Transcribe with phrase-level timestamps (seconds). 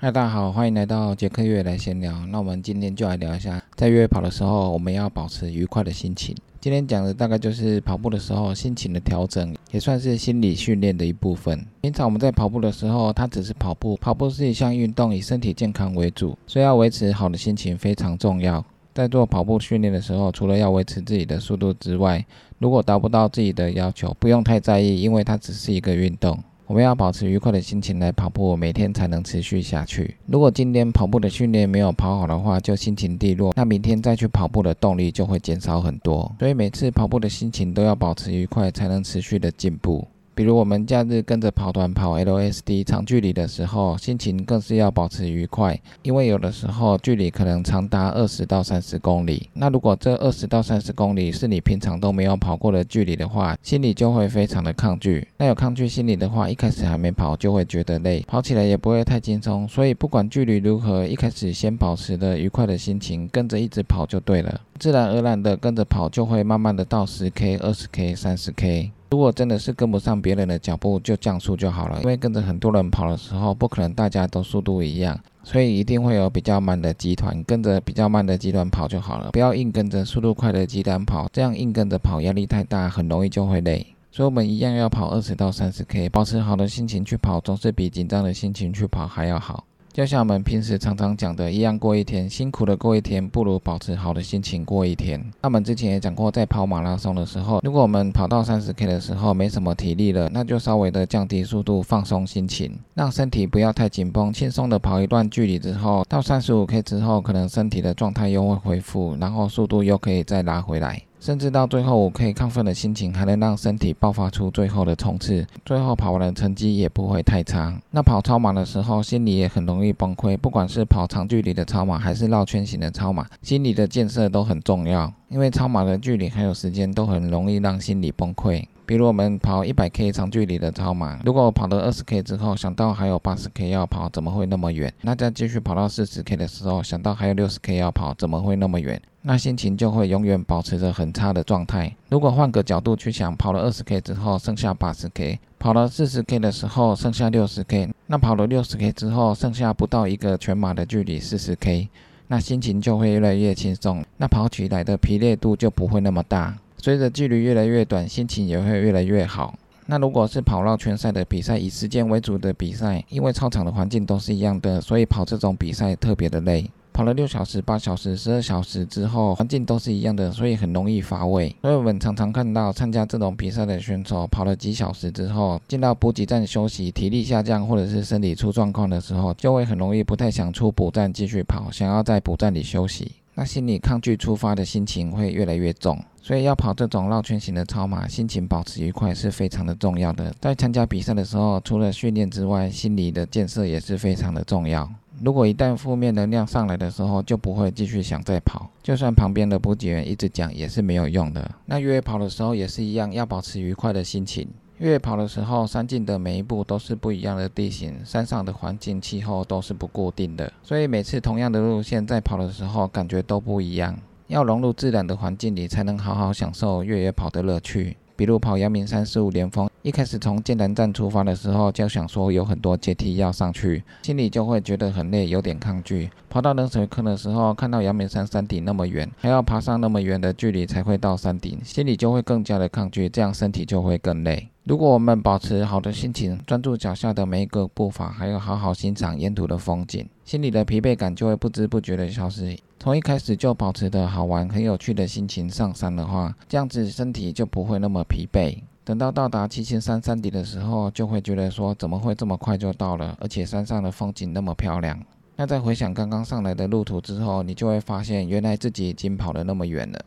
[0.00, 2.24] 嗨，大家好，欢迎来到杰克月来闲聊。
[2.26, 6.36] 那我们今天就来聊一下，在越野跑的时候，我们要保持愉快的心情。
[6.60, 11.66] 今天讲的大概就是跑步的时候心情的调整，也算是心理训练的一部分。
[11.80, 18.64] 平常我们在跑步的时候，它只是跑步，跑步是一项运动，以身体健康为主，所以要维持好的心情非常重要。
[18.94, 22.24] 在做跑步训练的时候，除了要维持自己的速度之外，
[22.60, 26.38] 如果达不到自己的要求，不用太在意，因为它只是一个运动。
[26.68, 30.14] 我们要保持愉快的心情来跑步，每天才能持续下去。
[30.26, 36.30] 如果今天跑步的训练没有跑好的话，就心情低落，那明天再去跑步的动力就会减少很多。
[36.38, 40.06] 所以每次跑步的心情都要保持愉快，才能持续的进步。
[40.38, 49.50] 比如我们假日跟着跑团跑 LSD 长距离的时候，心情更是要保持愉快，因为有的时候距离可能长达二十到三十公里。
[49.54, 55.26] 那如果这二十到三十公里是你平常都没有跑过的距离的话，心里就会非常的抗拒。
[55.38, 59.66] 那有抗拒心理的话，一开始还没跑就会觉得累，跑起来也不会太轻松。
[59.66, 68.92] 所以不管距离如何，一开始先保持的愉快的心情，跟着一直跑就对了，自然而然的跟着跑，就会慢慢的到十 K、二十 K、三十 K。
[69.10, 71.98] 如果真的是跟不上别人的脚步，就降速就好了。
[72.02, 79.30] 因为跟着很多人跑的时候，不可能大家都速度一样，所以一定会有比较慢的集团，跟着比较慢的集团跑就好了。
[79.32, 83.86] 不要硬跟着速度快的集团跑，这样硬跟着跑压力太大，很容易就会累。
[84.10, 89.64] 所以我们一样要跑二十到三十 K，保持好的心情去跑，总是比紧张的心情去跑还要好。
[89.92, 95.18] 就像我们平时常常讲的一样，过一天辛苦的过一天，不如保持好的心情过一天。
[95.42, 111.02] 那我们之前也讲过，在跑马拉松的时候，如果我们跑到三十 K 的时候没什么体力了，那就稍微的降低速度，放松心情，让身体不要太紧绷，轻松的跑一段距离之后，到三十五 K 之后，可能身体的状态又会恢复，然后速度又可以再拉回来。
[111.20, 117.74] 甚至到最后，我可以亢奋的心情还能让身体爆发出最后的冲刺，最后跑完的成绩也不会太差。
[117.90, 120.36] 那跑超马的时候，心里也很容易崩溃。
[120.36, 125.12] 不管是跑长距离的超马，还是绕圈型的超马，心理的建设都很重要。
[125.28, 128.64] 因为超马的距离还有时间，都很容易让心理崩溃。
[128.86, 134.90] 比如我们跑一百 K 长距离的超马，如果跑到二十 K 之后，想到还有八十 K 要跑，怎么会那么远？
[135.02, 138.98] 那再继续跑到四十 K 的时候，想到还有六十 K 要跑，怎么会那么远？
[139.20, 141.94] 那心情就会永远保持着很差的状态。
[142.08, 151.90] 如果换个角度去想，跑了二十 K 之后剩下八十 K，跑了四十 K 的时候剩下六十 K，那跑了六十 K 之后剩下不到一个全马的距离四十 K，
[152.28, 156.56] 那心情就会越来越轻松，那跑起来的疲累度就不会那么大。
[156.76, 159.58] 随着距离越来越短，心情也会越来越好。
[159.86, 166.70] 那如果是跑绕圈赛的比赛，以时间为主的比赛，因为操场的环境都是一样的，所以跑这种比赛特别的累。
[166.98, 171.54] 跑了六小时、八小时、十二小时之后，环境都是一样的，所以很容易乏味。
[171.62, 183.12] 所以我们常常看到参加这种比赛的选手，跑了几小时之后，进到补给站休息，体力下降或者是身体出状况的时候，就会很容易不太想出补站继续跑，想要在补站里休息。
[183.36, 190.34] 那心理抗拒出发的心情会越来越重，所以要跑这种绕圈型的超马，心情保持愉快是非常的重要的。
[190.40, 194.90] 在参加比赛的时候，除了训练之外，心理的建设也是非常的重要。
[195.22, 201.50] 如果一旦负面能量上来的时候，就不会继续想再跑，就算旁边的补给员一直讲也是没有用的。
[201.66, 204.48] 那越野跑的时候也是一样，要保持愉快的心情。
[204.78, 213.98] 越野跑的时候，山径的每一步都是不一样的地形，山上的环境气候都是不固定的，所以每次同样的路线在跑的时候，感觉都不一样。
[214.28, 217.96] 要融入自然的环境里，才能好好享受越野跑的乐趣。
[218.18, 226.10] 比如跑阳明山十五连峰，一开始从剑南站出发的时候，就想说有很多阶梯要上去，心里就会觉得很累，有点抗拒。
[226.28, 234.48] 跑到冷水坑的时候，看到阳明山山顶那么远，还要爬上那么远的距离才会到山顶，心里就会更加的抗拒，这样身体就会更累。
[234.64, 242.58] 如果我们保持好的心情，专注脚下的每一个步伐，还有好好欣赏沿途的风景，心里的疲惫感就会不知不觉的消失。
[242.80, 248.56] 从一开始就保持的好玩、很有趣的心情上山的话，这样子身体就不会那么疲惫。
[248.84, 254.96] 等到到达七星山山顶的时候，就会觉得说怎么会这么快就到了，而且山上的风景那么漂亮。
[255.34, 259.98] 那在回想刚刚上来的路途之后，你就会发现原来自己已经跑了那么远了。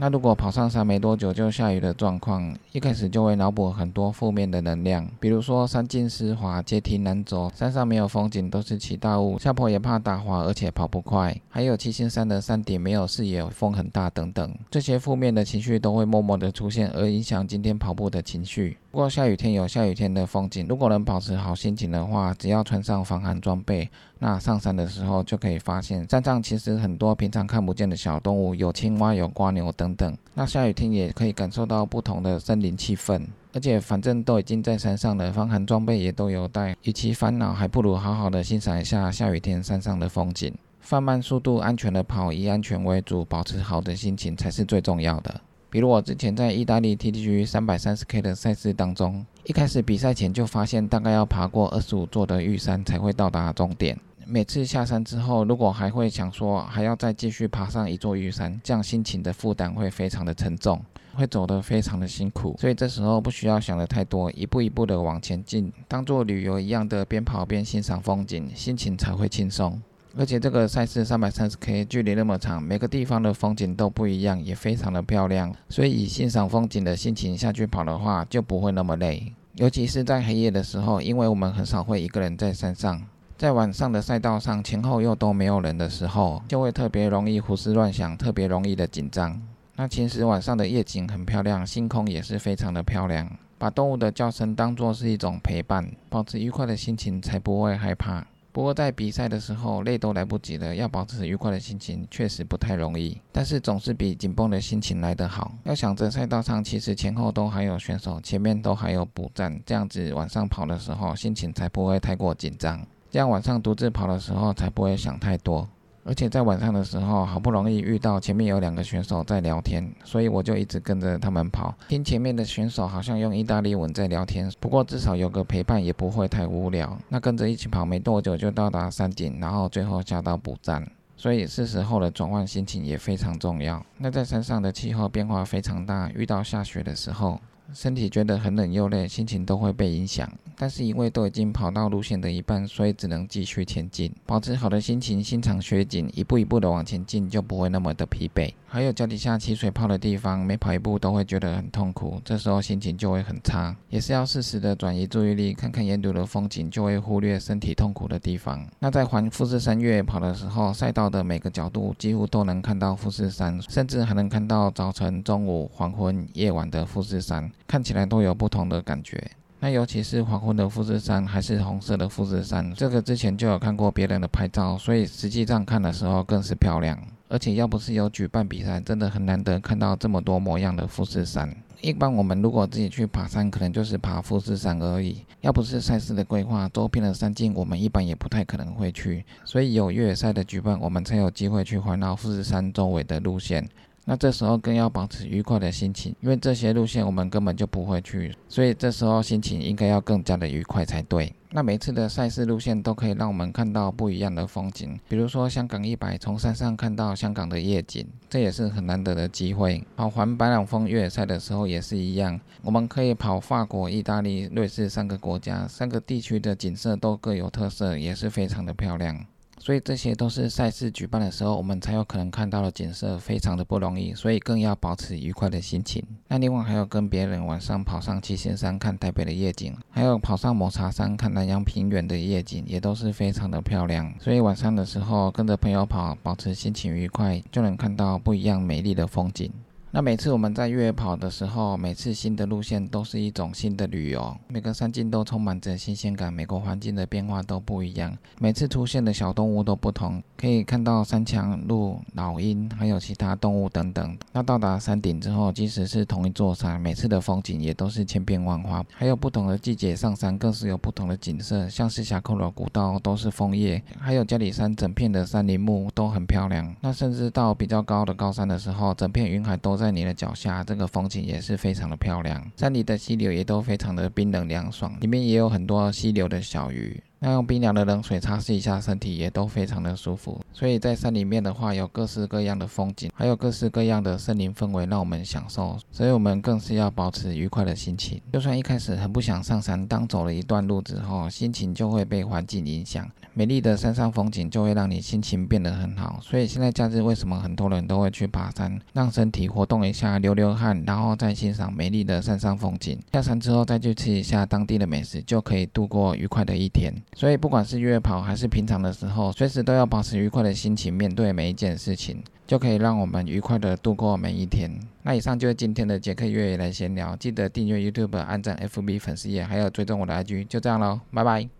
[0.00, 18.78] 那如果跑上山没多久就下雨的状况，一开始就会脑补很多负面的能量，比如说山径湿滑、阶梯难走、山上没有风景，都是起大雾，下坡也怕打滑，而且跑不快，还有七星山的山顶没有视野、风很大等等，这些负面的情绪都会默默的出现，而影响今天跑步的情绪。
[18.90, 23.86] 不过下雨天有下雨天的风景，如果能保持好心情的话，只要穿上防寒装备，
[24.22, 29.94] 那上山的时候就可以发现山上其实很多平常看不见的小动物，有青蛙、有瓜牛等。
[29.94, 30.16] 等。
[30.34, 40.54] 那下雨天也可以感受到不同的森林气氛，而且反正都已经在山上了，防寒装备也都有带，与其烦恼，还不如好好的欣赏一下下雨天山上的风景。
[40.80, 45.40] 放慢速度，安全的跑，以安全为主，保持好的心情才是最重要的。
[45.70, 53.96] 比如我之前在意大利 TTG 三百三十 K 的赛事当中，一开始比赛前就发现大概要爬过二十五座的玉山才会到达终点。
[54.32, 60.80] 每次下山之后，如果还会想说还要再继续爬上一座玉山，这样心情的负担会非常的沉重，
[61.14, 62.54] 会走得非常的辛苦。
[62.56, 69.82] 所以这时候不需要想的太多，一步一步的往前进，当做旅游一样的边跑边欣赏风景，心情才会轻松。
[70.16, 75.52] 而且这个赛事三百三十 K 距离那么长，每个地方的风景都不一样，也非常的漂亮。
[75.68, 79.32] 所以以欣赏风景的心情下去跑的话，就不会那么累。
[79.56, 83.02] 尤其是在黑夜的时候，因为我们很少会一个人在山上，
[83.40, 89.40] 在晚上的赛道上前后又都没有人的时候，就会特别容易胡思乱想，特别容易的紧张。
[89.76, 93.26] 那其实晚上的夜景很漂亮，星空也是非常的漂亮。
[93.56, 98.22] 把动物的叫声当作是一种陪伴，保持愉快的心情，才不会害怕。
[98.52, 103.18] 不过在比赛的时候，累都来不及了，要保持愉快的心情确实不太容易。
[103.32, 105.50] 但是总是比紧绷的心情来得好。
[105.64, 112.78] 要想着赛道上其实前后都还有选手，前面都还有补站，这样子晚上跑的时候心情才不会太过紧张。
[113.10, 115.68] 这样晚上独自跑的时候才不会想太多。
[116.02, 124.50] 而且在晚上的时候，好不容易遇到前面有两个选手在聊天，所以我就一直跟着他们跑，听前面的选手好像用意大利文在聊天。
[124.58, 126.96] 不过至少有个陪伴，也不会太无聊。
[127.10, 133.84] 那跟着一起跑，没多久就到达山顶，然后最后下到补站，所以是时候的转换心情也非常重要。
[133.98, 137.38] 那在山上的气候变化非常大，遇到下雪的时候。
[137.72, 140.30] 身体觉得很冷又累，心情都会被影响。
[140.56, 148.52] 但是因为都已经跑到路线的一半，所以只能继续前进，保持好的心情，欣赏雪景，一步一步的往前进，就不会那么的疲惫。
[148.66, 153.74] 还有脚底下起水泡的地方，每跑一步都会觉得很痛苦，这时候心情就会很差。
[153.88, 158.64] 也是要适时的转移注意力，看看沿途的风景，就会忽略身体痛苦的地方。
[158.78, 167.50] 那在环富士山越野跑的时候，赛道的每个角度几乎都能看到富士山，甚至还能看到早晨、中午、黄昏、夜晚的富士山。
[167.66, 169.30] 看起来都有不同的感觉，
[169.60, 176.98] 那尤其是黄昏的富士山还是红色的富士山，这个之前就有看过别人的拍照，所以实际上看的时候更是漂亮。
[177.28, 181.54] 而且要不是有举办比赛，真的很难得看到这么多模样的富士山。
[181.80, 185.24] 一般我们如果自己去爬山，可能就是爬富士山而已。
[185.40, 189.24] 要不是赛事的规划，周边的山径我们一般也不太可能会去。
[189.44, 193.66] 所以有越野赛的举办，我们才有机会去环绕富士山周围的路线。
[194.10, 201.32] 那这时候更要保持愉快的心情，因为这些路线我们根本就不会去，所以这时候心情应该要更加的愉快才对。
[201.52, 209.80] 那每次的赛事路线都可以让我们看到不一样的风景，比如说香港一百，从山上看到香港的夜景，这也是很难得的机会。
[209.96, 219.24] 跑环白朗峰越野赛的时候也是一样，我们可以跑法国、意大利、瑞士三个国家，三个地区的景色都各有特色，也是非常的漂亮。
[219.60, 226.02] 所以这些都是赛事举办的时候，我们才有可能看到的景色，非常的不容易，所以更要保持愉快的心情。
[226.28, 234.12] 那另外还有跟别人晚上跑上七星山看台北的夜景，还有跑上抹茶山看南洋平原的夜景，也都是非常的漂亮。
[234.18, 239.52] 所以晚上的时候跟着朋友跑，保持心情愉快，就能看到不一样美丽的风景。
[239.92, 254.16] 那每次我们在越野跑的时候，每次新的路线都是一种新的旅游，每个山径都充满着新鲜感，每个环境的变化都不一样，每次出现的小动物都不同，可以看到山墙、鹿、老鹰，还有其他动物等等。
[254.32, 266.72] 那到达山顶之后，即使是同一座山，每次的风景也都是千变万化，还有不同的季节上山更是有不同的景色，像是峡口的古道都是枫叶，还有嘉里山整片的山林木都很漂亮。
[266.80, 269.79] 那甚至到比较高的高山的时候，整片云海都。
[269.80, 272.52] 在你的脚下，这个风景也是非常的漂亮。
[272.54, 277.02] 山里的溪流也都非常的冰冷凉爽，里面也有很多溪流的小鱼。
[277.22, 280.40] 那用冰凉的冷水擦拭一下身体，也都非常的舒服。
[280.54, 285.76] 所以在山里面的话，有各式各样的风景，还有各式各样的森林氛围，让我们享受。
[285.92, 288.20] 所以我们更是要保持愉快的心情。
[288.32, 296.18] 就算一开始很不想上山，当走了一段路之后，心情就会被环境影响，美丽的山上风景就会让你心情变得很好。
[296.22, 302.98] 所以现在假日为什么很多人都会去爬山，让身体活动一下，流流汗，然后再欣赏美丽的山上风景。
[303.12, 306.94] 下山之后再去吃一下当地的美食，就可以度过愉快的一天。
[307.14, 314.70] 所以，不管是约跑还是平常的时候，随时都要保持愉快的心情面对每一件事情，就可以让我们愉快的度过每一天。
[315.02, 321.59] 那以上就是今天的杰克越野来闲聊，记得订阅 YouTube、按赞 FB 粉丝页，还有追踪我的 IG，就这样喽，拜拜。